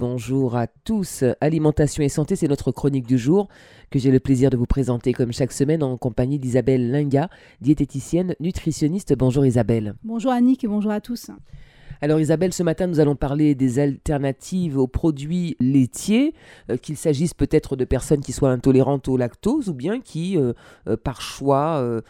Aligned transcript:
Bonjour 0.00 0.56
à 0.56 0.66
tous. 0.66 1.24
Alimentation 1.42 2.02
et 2.02 2.08
santé, 2.08 2.34
c'est 2.34 2.48
notre 2.48 2.72
chronique 2.72 3.06
du 3.06 3.18
jour 3.18 3.48
que 3.90 3.98
j'ai 3.98 4.10
le 4.10 4.18
plaisir 4.18 4.48
de 4.48 4.56
vous 4.56 4.64
présenter 4.64 5.12
comme 5.12 5.30
chaque 5.30 5.52
semaine 5.52 5.82
en 5.82 5.98
compagnie 5.98 6.38
d'Isabelle 6.38 6.90
Linga, 6.90 7.28
diététicienne, 7.60 8.34
nutritionniste. 8.40 9.14
Bonjour 9.14 9.44
Isabelle. 9.44 9.92
Bonjour 10.02 10.32
Annick 10.32 10.64
et 10.64 10.68
bonjour 10.68 10.90
à 10.90 11.02
tous. 11.02 11.30
Alors 12.02 12.18
Isabelle, 12.18 12.54
ce 12.54 12.62
matin, 12.62 12.86
nous 12.86 12.98
allons 12.98 13.14
parler 13.14 13.54
des 13.54 13.78
alternatives 13.78 14.78
aux 14.78 14.86
produits 14.86 15.54
laitiers, 15.60 16.32
euh, 16.70 16.78
qu'il 16.78 16.96
s'agisse 16.96 17.34
peut-être 17.34 17.76
de 17.76 17.84
personnes 17.84 18.22
qui 18.22 18.32
soient 18.32 18.50
intolérantes 18.50 19.06
au 19.06 19.18
lactose 19.18 19.68
ou 19.68 19.74
bien 19.74 20.00
qui, 20.00 20.38
euh, 20.38 20.54
euh, 20.88 20.96
par 20.96 21.20
choix, 21.20 22.00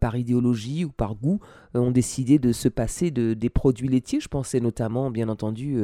par 0.00 0.16
idéologie 0.16 0.84
ou 0.84 0.90
par 0.90 1.14
goût, 1.14 1.40
ont 1.74 1.90
décidé 1.90 2.38
de 2.38 2.52
se 2.52 2.68
passer 2.68 3.10
de, 3.10 3.34
des 3.34 3.50
produits 3.50 3.88
laitiers. 3.88 4.20
Je 4.20 4.28
pensais 4.28 4.60
notamment, 4.60 5.10
bien 5.10 5.28
entendu, 5.28 5.76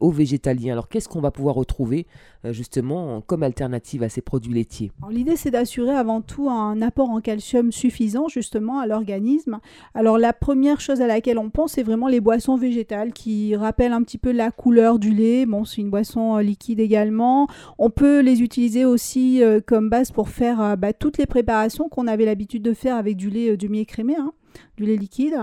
aux 0.00 0.10
végétaliens. 0.10 0.72
Alors 0.72 0.88
qu'est-ce 0.88 1.08
qu'on 1.08 1.20
va 1.20 1.30
pouvoir 1.30 1.54
retrouver 1.54 2.06
justement 2.44 3.20
comme 3.20 3.42
alternative 3.42 4.02
à 4.02 4.08
ces 4.08 4.20
produits 4.20 4.54
laitiers? 4.54 4.90
L'idée, 5.10 5.36
c'est 5.36 5.50
d'assurer 5.50 5.94
avant 5.94 6.20
tout 6.20 6.50
un 6.50 6.82
apport 6.82 7.10
en 7.10 7.20
calcium 7.20 7.72
suffisant 7.72 8.28
justement 8.28 8.80
à 8.80 8.86
l'organisme. 8.86 9.60
Alors 9.94 10.18
la 10.18 10.32
première 10.32 10.80
chose 10.80 11.00
à 11.00 11.06
laquelle 11.06 11.38
on 11.38 11.50
pense, 11.50 11.72
c'est 11.72 11.82
vraiment 11.82 12.08
les 12.08 12.20
boissons 12.20 12.56
végétales 12.56 13.12
qui 13.12 13.56
rappellent 13.56 13.92
un 13.92 14.02
petit 14.02 14.18
peu 14.18 14.32
la 14.32 14.50
couleur 14.50 14.98
du 14.98 15.12
lait. 15.12 15.46
Bon, 15.46 15.64
c'est 15.64 15.80
une 15.80 15.90
boisson 15.90 16.36
euh, 16.36 16.42
liquide 16.42 16.80
également. 16.80 17.46
On 17.78 17.90
peut 17.90 18.20
les 18.20 18.42
utiliser 18.42 18.84
aussi 18.84 19.42
euh, 19.42 19.60
comme 19.64 19.88
base 19.88 20.10
pour 20.10 20.28
faire 20.28 20.60
euh, 20.60 20.76
bah, 20.76 20.92
toutes 20.92 21.18
les 21.18 21.26
préparations 21.26 21.88
qu'on 21.88 22.06
avait 22.06 22.24
l'habitude 22.24 22.62
de 22.62 22.74
faire 22.74 22.96
avec 22.96 23.16
du 23.20 23.28
lait 23.28 23.56
demi-écrémé. 23.56 24.16
Hein 24.16 24.32
du 24.76 24.84
lait 24.84 24.96
liquide. 24.96 25.36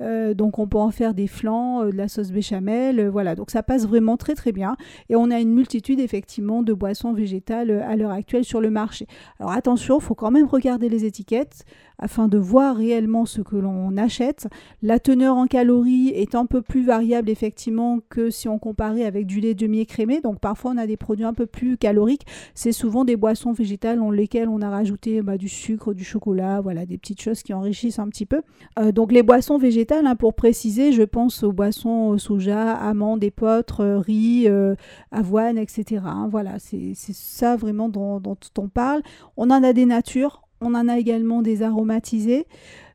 Euh, 0.00 0.34
donc 0.34 0.58
on 0.58 0.66
peut 0.66 0.78
en 0.78 0.90
faire 0.90 1.14
des 1.14 1.26
flancs, 1.26 1.82
euh, 1.82 1.90
de 1.90 1.96
la 1.96 2.08
sauce 2.08 2.30
béchamel, 2.30 3.00
euh, 3.00 3.10
voilà. 3.10 3.34
Donc 3.34 3.50
ça 3.50 3.62
passe 3.62 3.86
vraiment 3.86 4.16
très 4.16 4.34
très 4.34 4.52
bien. 4.52 4.76
Et 5.08 5.16
on 5.16 5.30
a 5.30 5.40
une 5.40 5.52
multitude 5.52 6.00
effectivement 6.00 6.62
de 6.62 6.72
boissons 6.72 7.12
végétales 7.12 7.70
à 7.70 7.96
l'heure 7.96 8.10
actuelle 8.10 8.44
sur 8.44 8.60
le 8.60 8.70
marché. 8.70 9.06
Alors 9.40 9.52
attention, 9.52 9.98
il 9.98 10.02
faut 10.02 10.14
quand 10.14 10.30
même 10.30 10.46
regarder 10.46 10.88
les 10.88 11.04
étiquettes 11.04 11.64
afin 11.98 12.28
de 12.28 12.38
voir 12.38 12.76
réellement 12.76 13.24
ce 13.24 13.40
que 13.40 13.56
l'on 13.56 13.96
achète. 13.96 14.48
La 14.82 14.98
teneur 14.98 15.36
en 15.36 15.46
calories 15.46 16.08
est 16.08 16.34
un 16.34 16.46
peu 16.46 16.60
plus 16.60 16.84
variable 16.84 17.30
effectivement 17.30 18.00
que 18.08 18.30
si 18.30 18.48
on 18.48 18.58
comparait 18.58 19.04
avec 19.04 19.26
du 19.26 19.40
lait 19.40 19.54
demi-écrémé. 19.54 20.20
Donc 20.20 20.40
parfois 20.40 20.72
on 20.72 20.76
a 20.76 20.86
des 20.86 20.96
produits 20.96 21.24
un 21.24 21.34
peu 21.34 21.46
plus 21.46 21.76
caloriques. 21.76 22.26
C'est 22.54 22.72
souvent 22.72 23.04
des 23.04 23.16
boissons 23.16 23.52
végétales 23.52 23.98
dans 23.98 24.10
lesquelles 24.10 24.48
on 24.48 24.60
a 24.60 24.70
rajouté 24.70 25.22
bah, 25.22 25.38
du 25.38 25.48
sucre, 25.48 25.94
du 25.94 26.04
chocolat, 26.04 26.60
voilà, 26.60 26.86
des 26.86 26.98
petites 26.98 27.20
choses 27.20 27.42
qui 27.42 27.54
enrichissent 27.54 27.98
un 27.98 28.08
petit 28.08 28.26
peu. 28.26 28.42
Euh, 28.78 28.92
donc 28.92 29.12
les 29.12 29.22
boissons 29.22 29.58
végétales, 29.58 30.06
hein, 30.06 30.16
pour 30.16 30.34
préciser, 30.34 30.92
je 30.92 31.02
pense 31.02 31.42
aux 31.42 31.52
boissons 31.52 32.18
soja, 32.18 32.72
amandes, 32.72 33.22
épeautres, 33.22 33.80
euh, 33.80 33.98
riz, 33.98 34.44
euh, 34.48 34.74
avoine, 35.12 35.58
etc. 35.58 36.02
Hein. 36.04 36.28
voilà, 36.30 36.58
c'est 36.58 36.94
ça 36.94 37.56
vraiment 37.56 37.88
dont, 37.88 38.20
on 38.58 38.68
parle. 38.68 39.02
On 39.36 39.50
en 39.50 39.62
a 39.62 39.72
des 39.72 39.86
natures, 39.86 40.42
on 40.60 40.74
en 40.74 40.88
a 40.88 40.98
également 40.98 41.42
des 41.42 41.62
aromatisés. 41.62 42.46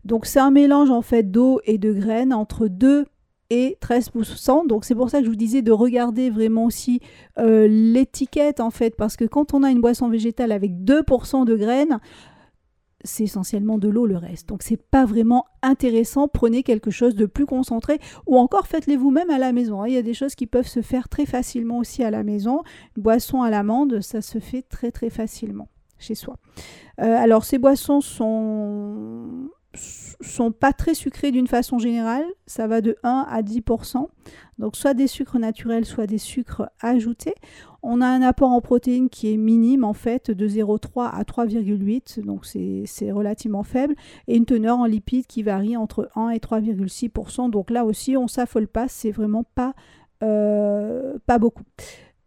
Donc 0.06 0.26
c'est 0.26 0.40
un 0.40 0.52
mélange 0.52 0.90
en 0.90 1.02
fait 1.02 1.30
d'eau 1.32 1.60
et 1.66 1.78
de 1.78 1.94
graines 1.94 2.34
entre 2.34 2.68
2 2.68 3.06
et 3.50 3.78
13%. 3.82 4.68
Donc 4.68 4.86
c'est 4.86 4.96
pour 4.96 5.10
ça 5.10 5.20
que 5.20 5.26
je 5.26 5.30
vous 5.30 5.36
disais 5.36 5.62
de 5.62 5.72
regarder 5.72 6.30
vraiment 6.30 6.66
aussi 6.66 7.00
l'étiquette 7.38 8.60
en 8.60 8.70
fait, 8.70 8.96
parce 8.96 9.16
que 9.16 9.26
quand 9.26 9.54
on 9.54 9.64
a 9.64 9.72
une 9.72 9.82
boisson 9.82 10.10
végétale 10.10 10.52
avec 10.52 10.72
2% 10.72 11.46
de 11.46 11.56
graines, 11.56 12.00
c'est 13.04 13.24
essentiellement 13.24 13.78
de 13.78 13.88
l'eau 13.88 14.06
le 14.06 14.18
reste. 14.18 14.50
Donc 14.50 14.64
c'est 14.64 14.82
pas 14.82 15.06
vraiment 15.06 15.46
intéressant. 15.62 16.28
Prenez 16.28 16.64
quelque 16.64 16.92
chose 16.92 17.16
de 17.16 17.26
plus 17.26 17.46
concentré 17.46 18.00
ou 18.26 18.38
encore 18.38 18.68
faites-les 18.68 18.98
vous-même 18.98 19.30
à 19.30 19.38
la 19.38 19.52
maison. 19.52 19.82
Hein. 19.82 19.88
Il 19.88 19.94
y 19.94 19.98
a 19.98 20.02
des 20.02 20.14
choses 20.14 20.36
qui 20.36 20.48
peuvent 20.48 20.68
se 20.68 20.82
faire 20.82 21.10
très 21.10 21.26
facilement 21.26 21.78
aussi 21.80 22.04
à 22.04 22.12
la 22.12 22.24
maison. 22.24 22.64
Une 22.98 23.04
boisson 23.04 23.42
à 23.42 23.50
l'amande, 23.50 24.02
ça 24.02 24.22
se 24.22 24.40
fait 24.40 24.64
très 24.64 24.92
très 24.92 25.10
facilement 25.10 25.70
chez 25.98 26.16
soi. 26.16 26.38
Euh, 27.02 27.16
alors 27.16 27.44
ces 27.44 27.58
boissons 27.58 28.02
sont 28.02 29.50
sont 30.22 30.52
pas 30.52 30.74
très 30.74 30.94
sucrés 30.94 31.32
d'une 31.32 31.48
façon 31.48 31.80
générale, 31.80 32.26
ça 32.46 32.68
va 32.68 32.82
de 32.82 32.98
1 33.04 33.26
à 33.30 33.42
10%. 33.42 34.08
Donc 34.58 34.76
soit 34.76 34.94
des 34.94 35.08
sucres 35.08 35.40
naturels, 35.40 35.86
soit 35.86 36.08
des 36.08 36.18
sucres 36.18 36.70
ajoutés. 36.82 37.36
On 37.82 38.02
a 38.02 38.08
un 38.08 38.22
apport 38.22 38.52
en 38.52 38.60
protéines 38.60 39.10
qui 39.10 39.34
est 39.34 39.38
minime 39.38 39.86
en 39.86 39.94
fait, 39.94 40.32
de 40.32 40.48
0,3 40.48 41.10
à 41.10 41.24
3,8, 41.24 42.22
donc 42.26 42.46
c'est 42.46 43.12
relativement 43.12 43.64
faible, 43.64 43.96
et 44.28 44.36
une 44.36 44.46
teneur 44.46 44.78
en 44.78 44.86
lipides 44.86 45.28
qui 45.28 45.44
varie 45.44 45.78
entre 45.78 46.10
1 46.16 46.30
et 46.30 46.40
3,6%. 46.40 47.50
Donc 47.50 47.72
là 47.72 47.86
aussi, 47.86 48.18
on 48.18 48.28
s'affole 48.28 48.68
pas, 48.68 48.90
c'est 48.90 49.12
vraiment 49.12 49.46
pas, 49.56 49.74
euh, 50.24 51.18
pas 51.26 51.40
beaucoup. 51.40 51.64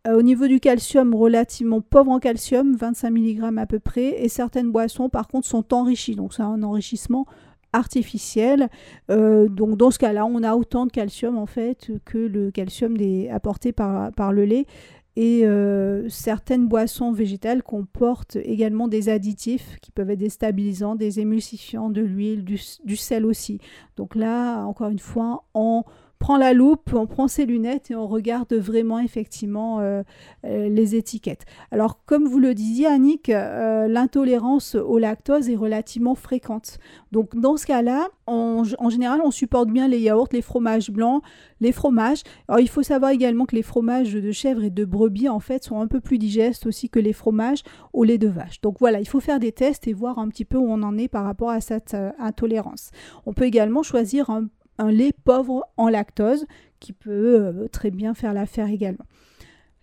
Euh, 0.07 0.19
au 0.19 0.23
niveau 0.23 0.47
du 0.47 0.59
calcium, 0.59 1.15
relativement 1.15 1.83
pauvre 1.83 2.11
en 2.11 2.19
calcium, 2.19 2.75
25 2.75 3.11
mg 3.11 3.59
à 3.59 3.67
peu 3.67 3.79
près, 3.79 4.25
et 4.25 4.29
certaines 4.29 4.73
boissons 4.73 5.11
par 5.11 5.29
contre 5.29 5.47
sont 5.47 5.75
enrichies, 5.75 6.17
donc 6.17 6.33
c'est 6.33 6.43
un 6.43 6.63
enrichissement 6.63 7.27
artificiel. 7.73 8.69
Euh, 9.11 9.49
donc 9.49 9.77
dans 9.77 9.91
ce 9.91 9.99
cas-là, 9.99 10.27
on 10.27 10.43
a 10.43 10.55
autant 10.55 10.87
de 10.87 10.91
calcium 10.91 11.39
en 11.39 11.47
fait 11.47 11.91
que 12.05 12.19
le 12.19 12.51
calcium 12.51 12.97
des, 12.97 13.29
apporté 13.29 13.73
par, 13.73 14.33
le 14.33 14.45
lait. 14.45 14.67
Et 15.15 15.43
euh, 15.45 16.09
certaines 16.09 16.69
boissons 16.69 17.13
végétales 17.13 17.63
comportent 17.63 18.37
également 18.37 18.89
des 18.89 19.11
additifs 19.11 19.77
qui 19.83 19.91
peuvent 19.91 20.09
être 20.09 20.19
déstabilisants, 20.19 20.95
des 20.95 21.21
émulsifiants, 21.21 21.91
de 21.91 22.01
l'huile, 22.01 22.45
du, 22.45 22.59
du, 22.85 22.97
sel 22.97 23.27
aussi. 23.27 23.59
Donc 23.97 24.15
là, 24.15 24.65
encore 24.65 24.89
une 24.89 24.99
fois, 24.99 25.45
en 25.53 25.85
prend 26.23 26.37
la 26.37 26.53
loupe, 26.53 26.95
on 26.95 27.09
prend 27.09 27.27
ses 27.27 27.47
lunettes 27.47 27.91
et 27.91 27.97
on 27.97 28.07
regarde 28.07 28.55
vraiment 28.55 29.01
effectivement 29.01 29.81
euh, 29.81 30.05
euh, 30.45 30.69
les 30.69 30.95
étiquettes. 30.95 31.45
Alors 31.73 32.05
comme 32.05 32.29
vous 32.29 32.39
le 32.39 32.55
disiez 32.55 32.87
Annick, 32.87 33.29
euh, 33.29 33.89
l'intolérance 33.89 34.77
au 34.77 34.99
lactose 34.99 35.51
est 35.51 35.57
relativement 35.57 36.15
fréquente. 36.15 36.79
Donc 37.11 37.37
dans 37.37 37.57
ce 37.57 37.67
cas-là, 37.67 38.07
en 38.29 38.63
général, 38.89 39.21
on 39.25 39.33
supporte 39.33 39.69
bien 39.69 39.89
les 39.89 39.99
yaourts, 39.99 40.29
les 40.31 40.43
fromages 40.43 40.93
blancs, 40.93 41.25
les 41.61 41.73
fromages. 41.73 42.23
Il 42.57 42.69
faut 42.69 42.85
savoir 42.85 43.11
également 43.11 43.45
que 43.45 43.57
les 43.57 43.63
fromages 43.63 44.15
de 44.15 44.31
chèvre 44.31 44.63
et 44.63 44.71
de 44.71 44.85
brebis 44.85 45.29
en 45.29 45.41
fait 45.41 45.65
sont 45.65 45.81
un 45.81 45.89
peu 45.89 46.01
plus 46.01 46.19
digestes 46.19 46.67
aussi 46.67 46.89
que 46.89 47.01
les 47.01 47.13
fromages 47.13 47.65
au 47.93 48.05
lait 48.05 48.19
de 48.19 48.29
vache. 48.29 48.61
Donc 48.61 48.77
voilà, 48.79 49.01
il 49.01 49.09
faut 49.09 49.21
faire 49.21 49.41
des 49.41 49.51
tests 49.51 49.89
et 49.89 49.93
voir 49.93 50.21
un 50.21 50.29
petit 50.29 50.45
peu 50.45 50.57
où 50.57 50.71
on 50.71 50.85
en 50.85 50.97
est 50.97 51.09
par 51.09 51.25
rapport 51.25 51.51
à 51.51 51.61
cette 51.61 51.97
intolérance. 52.21 52.91
On 53.27 53.35
peut 53.35 53.45
également 53.45 53.83
choisir 53.83 54.31
un 54.31 54.47
un 54.83 54.91
lait 54.91 55.13
pauvre 55.25 55.65
en 55.77 55.89
lactose 55.89 56.47
qui 56.81 56.93
peut 56.93 57.11
euh, 57.11 57.69
très 57.69 57.91
bien 57.91 58.15
faire 58.15 58.35
l'affaire 58.35 58.69
également. 58.69 59.05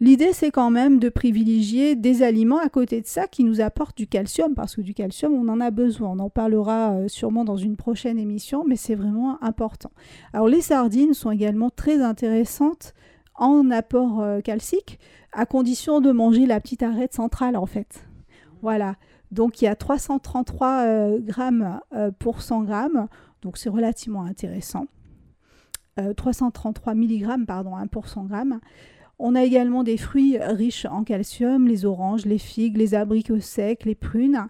L'idée, 0.01 0.31
c'est 0.31 0.51
quand 0.51 0.69
même 0.69 0.99
de 0.99 1.09
privilégier 1.09 1.95
des 1.95 2.23
aliments 2.23 2.59
à 2.59 2.69
côté 2.69 3.01
de 3.01 3.05
ça 3.05 3.27
qui 3.27 3.43
nous 3.43 3.59
apportent 3.59 3.97
du 3.97 4.07
calcium, 4.07 4.55
parce 4.55 4.75
que 4.77 4.81
du 4.81 4.93
calcium, 4.93 5.33
on 5.33 5.49
en 5.49 5.59
a 5.59 5.71
besoin. 5.71 6.11
On 6.11 6.19
en 6.19 6.29
parlera 6.29 6.93
euh, 6.93 7.07
sûrement 7.09 7.43
dans 7.43 7.57
une 7.57 7.75
prochaine 7.75 8.17
émission, 8.17 8.63
mais 8.65 8.77
c'est 8.77 8.95
vraiment 8.95 9.41
important. 9.43 9.91
Alors, 10.31 10.47
les 10.47 10.61
sardines 10.61 11.13
sont 11.13 11.31
également 11.31 11.69
très 11.69 12.01
intéressantes 12.01 12.93
en 13.35 13.71
apport 13.71 14.21
euh, 14.21 14.39
calcique, 14.39 14.99
à 15.33 15.45
condition 15.45 15.99
de 15.99 16.11
manger 16.11 16.45
la 16.45 16.61
petite 16.61 16.83
arête 16.83 17.13
centrale, 17.13 17.57
en 17.57 17.65
fait. 17.65 18.05
Voilà. 18.61 18.95
Donc, 19.31 19.61
il 19.61 19.65
y 19.65 19.67
a 19.67 19.75
333 19.75 21.17
grammes 21.19 21.79
pour 22.19 22.41
100 22.41 22.63
grammes. 22.63 23.07
Donc 23.41 23.57
c'est 23.57 23.69
relativement 23.69 24.23
intéressant. 24.23 24.87
333 26.15 26.93
euh, 26.93 26.95
mg 26.95 27.45
pardon, 27.45 27.75
1 27.75 27.87
pour 27.87 28.07
100 28.07 28.27
g. 28.29 28.35
On 29.21 29.35
a 29.35 29.43
également 29.43 29.83
des 29.83 29.97
fruits 29.97 30.37
riches 30.37 30.85
en 30.85 31.03
calcium, 31.03 31.67
les 31.67 31.85
oranges, 31.85 32.25
les 32.25 32.37
figues, 32.37 32.77
les 32.77 32.95
abricots 32.95 33.41
secs, 33.41 33.83
les 33.83 33.95
prunes. 33.95 34.47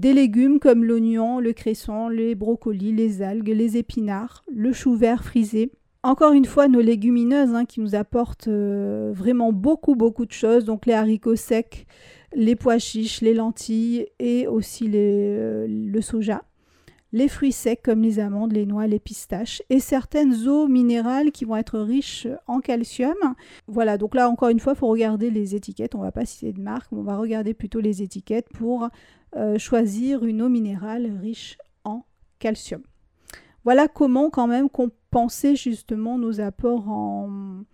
Des 0.00 0.12
légumes 0.12 0.58
comme 0.58 0.84
l'oignon, 0.84 1.38
le 1.40 1.52
cresson, 1.52 2.08
les 2.08 2.34
brocolis, 2.34 2.92
les 2.92 3.22
algues, 3.22 3.48
les 3.48 3.76
épinards, 3.76 4.42
le 4.50 4.72
chou 4.72 4.96
vert 4.96 5.22
frisé. 5.22 5.70
Encore 6.02 6.32
une 6.32 6.46
fois, 6.46 6.66
nos 6.66 6.80
légumineuses 6.80 7.54
hein, 7.54 7.66
qui 7.66 7.80
nous 7.80 7.94
apportent 7.94 8.48
euh, 8.48 9.12
vraiment 9.14 9.52
beaucoup, 9.52 9.94
beaucoup 9.94 10.24
de 10.24 10.32
choses. 10.32 10.64
Donc 10.64 10.86
les 10.86 10.94
haricots 10.94 11.36
secs, 11.36 11.86
les 12.34 12.56
pois 12.56 12.78
chiches, 12.78 13.20
les 13.20 13.34
lentilles 13.34 14.06
et 14.18 14.46
aussi 14.46 14.90
euh, 14.94 15.66
le 15.68 16.00
soja 16.00 16.42
les 17.12 17.28
fruits 17.28 17.52
secs 17.52 17.82
comme 17.82 18.02
les 18.02 18.18
amandes, 18.18 18.52
les 18.52 18.66
noix, 18.66 18.86
les 18.86 18.98
pistaches 18.98 19.62
et 19.68 19.80
certaines 19.80 20.46
eaux 20.46 20.68
minérales 20.68 21.32
qui 21.32 21.44
vont 21.44 21.56
être 21.56 21.78
riches 21.78 22.28
en 22.46 22.60
calcium. 22.60 23.16
Voilà, 23.66 23.98
donc 23.98 24.14
là 24.14 24.28
encore 24.28 24.48
une 24.48 24.60
fois, 24.60 24.74
il 24.74 24.78
faut 24.78 24.88
regarder 24.88 25.30
les 25.30 25.54
étiquettes. 25.54 25.94
On 25.94 25.98
ne 25.98 26.04
va 26.04 26.12
pas 26.12 26.24
citer 26.24 26.52
de 26.52 26.60
marque, 26.60 26.92
on 26.92 27.02
va 27.02 27.16
regarder 27.16 27.54
plutôt 27.54 27.80
les 27.80 28.02
étiquettes 28.02 28.48
pour 28.50 28.88
euh, 29.36 29.58
choisir 29.58 30.24
une 30.24 30.42
eau 30.42 30.48
minérale 30.48 31.10
riche 31.20 31.58
en 31.84 32.04
calcium. 32.38 32.82
Voilà 33.64 33.88
comment 33.88 34.30
quand 34.30 34.46
même 34.46 34.70
compenser 34.70 35.56
justement 35.56 36.16
nos 36.16 36.40
apports 36.40 36.88
en, 36.88 37.64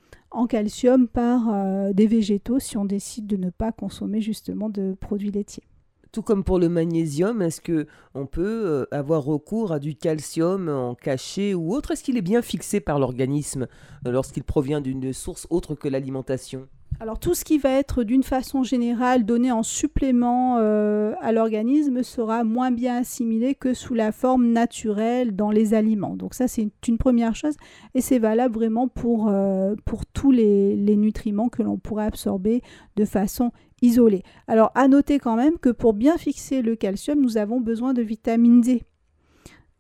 calcium 0.44 1.09
par 1.09 1.49
euh, 1.49 1.94
des 1.94 2.06
végétaux 2.06 2.59
si 2.59 2.77
on 2.77 2.85
décide 2.85 3.27
de 3.27 3.38
ne 3.38 3.49
pas 3.49 3.73
consommer 3.73 4.21
justement 4.21 4.69
de 4.69 4.94
produits 5.00 5.31
laitiers. 5.31 5.65
Tout 6.12 6.23
comme 6.23 6.44
pour 6.44 6.59
le 6.59 6.69
magnésium, 6.69 7.41
est-ce 7.41 7.62
que 7.62 7.87
on 8.15 8.27
peut 8.27 8.65
euh, 8.67 8.87
avoir 8.91 9.25
recours 9.25 9.73
à 9.73 9.79
du 9.79 9.94
calcium 9.94 10.69
en 10.69 10.94
cachet 10.94 11.55
ou 11.55 11.75
autre? 11.75 11.93
Est-ce 11.93 12.05
qu'il 12.05 12.19
est 12.19 12.23
bien 12.23 12.43
fixé 12.43 12.81
par 12.81 12.99
l'organisme 12.99 13.67
euh, 14.06 14.11
lorsqu'il 14.11 14.44
provient 14.44 14.83
d'une 14.83 15.15
source 15.15 15.47
autre 15.49 15.75
que 15.75 15.88
l'alimentation? 15.88 16.69
Alors 16.98 17.19
tout 17.19 17.34
ce 17.34 17.44
qui 17.44 17.58
va 17.58 17.70
être 17.70 18.04
d'une 18.04 18.22
façon 18.22 18.62
générale 18.62 19.25
donné 19.25 19.52
en 19.52 19.62
supplément 19.62 20.56
euh, 20.58 21.12
à 21.20 21.32
l'organisme 21.32 22.02
sera 22.02 22.43
moins 22.43 22.70
bien 22.70 22.96
assimilé 22.96 23.54
que 23.54 23.75
sous 23.75 23.94
la 23.94 24.12
forme 24.12 24.46
naturelle 24.46 25.37
dans 25.37 25.50
les 25.50 25.75
aliments. 25.75 26.16
Donc 26.16 26.34
ça 26.34 26.48
c'est 26.48 26.69
une 26.88 26.98
première 26.98 27.34
chose 27.34 27.56
et 27.94 28.00
c'est 28.00 28.19
valable 28.19 28.54
vraiment 28.54 28.88
pour, 28.88 29.28
euh, 29.28 29.75
tous 30.14 30.31
les, 30.31 30.76
nutriments 30.96 31.50
que 31.50 31.62
l'on 31.62 31.76
pourrait 31.76 32.06
absorber 32.06 32.62
de 32.96 33.04
façon 33.04 33.52
isolée. 33.82 34.22
Alors 34.48 34.72
à 34.75 34.88
noter 34.88 35.19
quand 35.19 35.37
même 35.37 35.58
que 35.58 35.69
pour 35.69 35.93
bien 35.93 36.16
fixer 36.16 36.62
le 36.62 36.76
calcium 36.76 37.20
nous 37.20 37.37
avons 37.37 37.60
besoin 37.60 37.93
de 37.93 38.02
vitamine 38.02 38.62
D. 38.62 38.82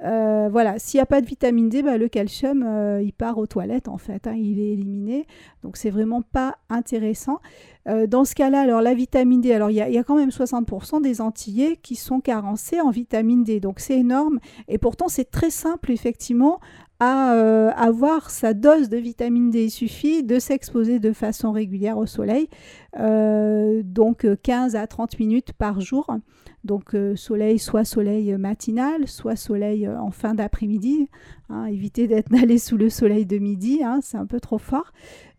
Euh, 0.04 0.48
voilà, 0.50 0.78
s'il 0.78 0.98
n'y 0.98 1.02
a 1.02 1.06
pas 1.06 1.22
de 1.22 1.26
vitamine 1.26 1.70
D, 1.70 1.82
bah, 1.82 1.96
le 1.96 2.08
calcium, 2.08 2.62
euh, 2.62 3.00
il 3.02 3.12
part 3.12 3.38
aux 3.38 3.46
toilettes 3.46 3.88
en 3.88 3.96
fait, 3.96 4.26
hein, 4.26 4.34
il 4.36 4.60
est 4.60 4.72
éliminé. 4.72 5.26
Donc 5.62 5.76
c'est 5.76 5.90
vraiment 5.90 6.20
pas 6.20 6.58
intéressant. 6.68 7.40
Euh, 7.88 8.06
dans 8.06 8.24
ce 8.24 8.34
cas-là, 8.34 8.60
alors 8.60 8.82
la 8.82 8.94
vitamine 8.94 9.40
D, 9.40 9.52
alors 9.52 9.70
il 9.70 9.76
y, 9.76 9.80
a 9.80 10.04
quand 10.04 10.16
même 10.16 10.30
60% 10.30 11.00
des 11.00 11.20
Antillais 11.20 11.76
qui 11.76 11.94
sont 11.94 12.20
carencés 12.20 12.80
en 12.80 12.90
vitamine 12.90 13.42
D, 13.42 13.58
donc 13.58 13.80
c'est 13.80 13.98
énorme. 13.98 14.38
Et 14.68 14.76
pourtant 14.76 15.08
c'est 15.08 15.30
très 15.30 15.50
simple 15.50 15.90
effectivement 15.90 16.60
à 16.98 17.32
avoir 17.76 18.30
sa 18.30 18.54
dose 18.54 18.88
de 18.88 18.96
vitamine 18.96 19.50
D. 19.50 19.64
Il 19.64 19.70
suffit 19.70 20.22
de 20.22 20.38
s'exposer 20.38 20.98
de 20.98 21.12
façon 21.12 21.52
régulière 21.52 21.98
au 21.98 22.06
soleil, 22.06 22.48
donc 22.94 24.26
15 24.42 24.76
à 24.76 24.86
30 24.86 25.18
minutes 25.18 25.52
par 25.52 25.82
jour. 25.82 26.06
Donc 26.66 26.94
euh, 26.94 27.14
soleil, 27.16 27.58
soit 27.58 27.84
soleil 27.84 28.36
matinal, 28.36 29.06
soit 29.06 29.36
soleil 29.36 29.86
euh, 29.86 29.98
en 29.98 30.10
fin 30.10 30.34
d'après-midi. 30.34 31.08
Hein, 31.48 31.66
évitez 31.66 32.08
d'être 32.08 32.28
sous 32.58 32.76
le 32.76 32.90
soleil 32.90 33.24
de 33.24 33.38
midi, 33.38 33.82
hein, 33.84 34.00
c'est 34.02 34.18
un 34.18 34.26
peu 34.26 34.40
trop 34.40 34.58
fort. 34.58 34.92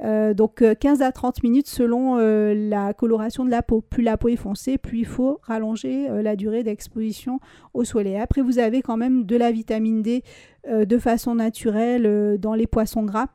Euh, 0.04 0.34
donc 0.34 0.64
15 0.80 1.02
à 1.02 1.12
30 1.12 1.44
minutes 1.44 1.68
selon 1.68 2.16
la 2.18 2.94
coloration 2.94 3.46
de 3.46 3.52
la 3.52 3.62
peau. 3.62 3.82
Plus 3.82 4.04
la 4.04 4.18
peau 4.18 4.30
est 4.30 4.38
foncée, 4.38 4.78
plus 4.78 5.00
il 5.00 5.06
faut 5.06 5.40
rallonger 5.44 6.08
la 6.24 6.36
durée 6.36 6.64
d'exposition 6.64 7.40
au 7.74 7.84
soleil. 7.84 8.18
Après, 8.18 8.42
vous 8.42 8.58
avez 8.58 8.82
quand 8.82 8.98
même 8.98 9.26
de 9.26 9.36
la 9.36 9.52
vitamine 9.52 10.02
D 10.02 10.24
de 10.68 10.98
façon 10.98 11.36
naturelle 11.36 12.38
dans 12.40 12.54
les 12.54 12.68
poissons 12.68 13.04
gras, 13.04 13.28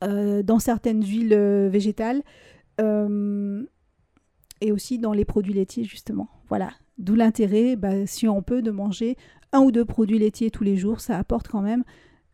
dans 0.00 0.58
certaines 0.58 1.04
huiles 1.04 1.36
végétales 1.70 2.22
et 4.60 4.72
aussi 4.72 4.98
dans 4.98 5.12
les 5.12 5.24
produits 5.24 5.54
laitiers 5.54 5.84
justement. 5.84 6.28
Voilà, 6.48 6.70
D'où 6.98 7.14
l'intérêt, 7.14 7.76
bah, 7.76 8.06
si 8.06 8.28
on 8.28 8.42
peut, 8.42 8.62
de 8.62 8.70
manger 8.70 9.16
un 9.52 9.60
ou 9.60 9.70
deux 9.70 9.84
produits 9.84 10.18
laitiers 10.18 10.50
tous 10.50 10.64
les 10.64 10.76
jours. 10.76 11.00
Ça 11.00 11.18
apporte 11.18 11.48
quand 11.48 11.62
même, 11.62 11.84